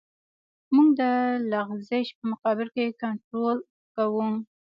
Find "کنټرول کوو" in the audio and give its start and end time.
3.01-4.27